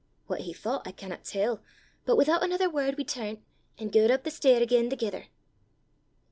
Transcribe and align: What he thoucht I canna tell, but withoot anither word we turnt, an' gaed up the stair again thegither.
What 0.25 0.39
he 0.41 0.51
thoucht 0.51 0.87
I 0.87 0.93
canna 0.93 1.17
tell, 1.17 1.61
but 2.05 2.17
withoot 2.17 2.41
anither 2.41 2.71
word 2.71 2.97
we 2.97 3.03
turnt, 3.03 3.43
an' 3.77 3.89
gaed 3.89 4.09
up 4.09 4.23
the 4.23 4.31
stair 4.31 4.59
again 4.59 4.89
thegither. 4.89 5.27